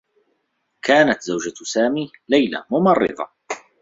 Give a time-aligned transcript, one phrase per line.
[0.81, 3.29] كانت زوجة سامي، ليلى، ممرّضة.